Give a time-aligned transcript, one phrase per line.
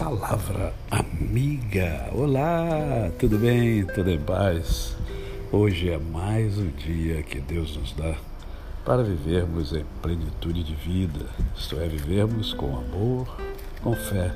[0.00, 2.08] Palavra amiga.
[2.14, 3.84] Olá, tudo bem?
[3.84, 4.96] Tudo em paz?
[5.52, 8.14] Hoje é mais um dia que Deus nos dá
[8.82, 13.28] para vivermos em plenitude de vida, isto é, vivermos com amor,
[13.82, 14.34] com fé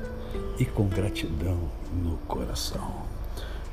[0.59, 1.57] e com gratidão
[1.91, 3.01] no coração.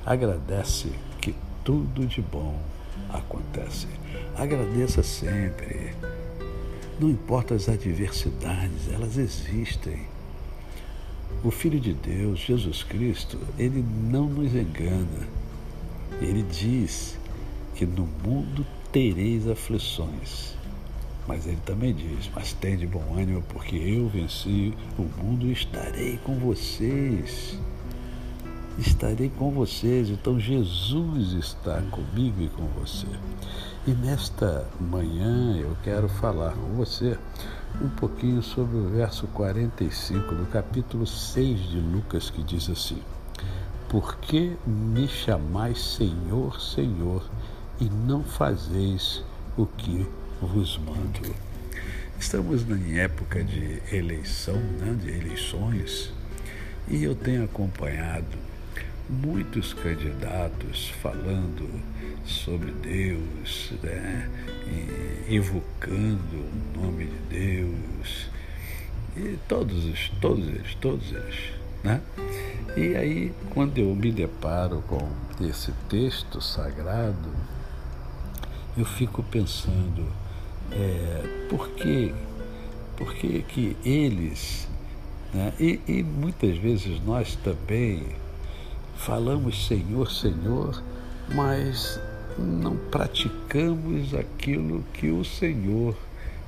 [0.06, 0.90] Agradece
[1.20, 2.58] que tudo de bom
[3.10, 3.86] acontece.
[4.34, 5.94] Agradeça sempre.
[6.98, 10.10] Não importa as adversidades, elas existem
[11.44, 15.28] o Filho de Deus, Jesus Cristo, ele não nos engana.
[16.20, 17.18] Ele diz
[17.74, 20.54] que no mundo tereis aflições.
[21.26, 25.52] Mas ele também diz: Mas tem de bom ânimo, porque eu venci o mundo e
[25.52, 27.58] estarei com vocês.
[28.78, 30.08] Estarei com vocês.
[30.08, 33.06] Então Jesus está comigo e com você.
[33.86, 37.18] E nesta manhã eu quero falar com você
[37.82, 43.02] um pouquinho sobre o verso 45 do capítulo 6 de Lucas, que diz assim:
[43.90, 47.28] Por que me chamais Senhor, Senhor,
[47.78, 49.22] e não fazeis
[49.56, 50.06] o que
[50.40, 51.34] vos mando?
[52.18, 56.10] Estamos em época de eleição, né, de eleições,
[56.88, 58.51] e eu tenho acompanhado
[59.08, 61.68] muitos candidatos falando
[62.24, 64.30] sobre Deus, né?
[65.28, 68.30] Evocando o nome de Deus,
[69.16, 71.52] e todos, todos eles, todos eles.
[71.82, 72.00] Né?
[72.76, 75.08] E aí, quando eu me deparo com
[75.44, 77.30] esse texto sagrado,
[78.76, 80.06] eu fico pensando,
[80.70, 82.14] é, por que,
[82.96, 84.66] por que, que eles,
[85.34, 85.52] né?
[85.60, 88.06] e, e muitas vezes nós também
[88.96, 90.82] falamos Senhor, Senhor,
[91.34, 92.00] mas
[92.38, 95.96] não praticamos aquilo que o Senhor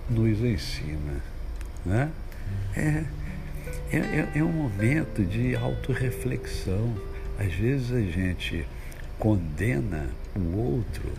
[0.09, 1.23] nos ensina.
[1.85, 2.11] Né?
[2.77, 3.05] É,
[3.93, 6.95] é, é, é um momento de autorreflexão.
[7.39, 8.67] Às vezes a gente
[9.19, 11.11] condena o outro,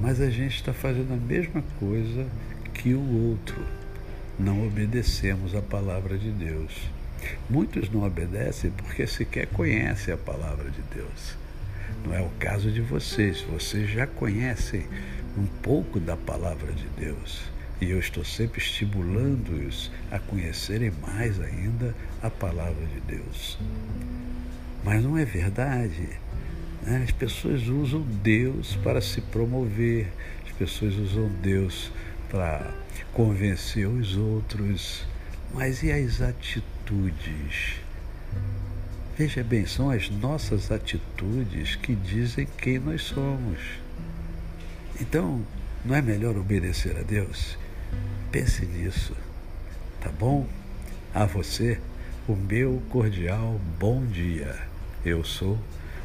[0.00, 2.26] mas a gente está fazendo a mesma coisa
[2.74, 3.60] que o outro.
[4.38, 6.72] Não obedecemos a palavra de Deus.
[7.48, 11.36] Muitos não obedecem porque sequer conhecem a palavra de Deus.
[12.04, 13.42] Não é o caso de vocês.
[13.42, 14.86] Vocês já conhecem
[15.36, 17.42] um pouco da palavra de Deus.
[17.80, 23.58] E eu estou sempre estimulando-os a conhecerem mais ainda a palavra de Deus.
[24.84, 26.08] Mas não é verdade.
[26.82, 27.02] Né?
[27.04, 30.08] As pessoas usam Deus para se promover,
[30.46, 31.90] as pessoas usam Deus
[32.30, 32.70] para
[33.12, 35.06] convencer os outros.
[35.52, 37.80] Mas e as atitudes?
[39.18, 43.58] Veja bem, são as nossas atitudes que dizem quem nós somos.
[45.00, 45.44] Então,
[45.84, 47.58] não é melhor obedecer a Deus?
[48.30, 49.14] Pense nisso,
[50.00, 50.46] tá bom?
[51.12, 51.78] A você,
[52.28, 54.56] o meu cordial bom dia.
[55.04, 55.58] Eu sou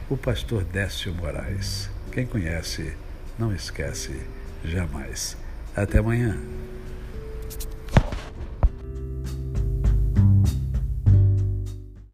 [0.09, 1.89] o pastor Décio Moraes.
[2.11, 2.93] Quem conhece,
[3.37, 4.19] não esquece
[4.63, 5.37] jamais.
[5.75, 6.39] Até amanhã.